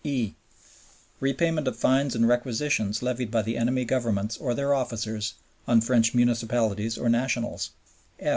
[0.03, 0.33] (e)
[1.19, 5.35] Repayment of fines and requisitions levied by the enemy Governments or their officers
[5.67, 7.69] on French municipalities or nationals.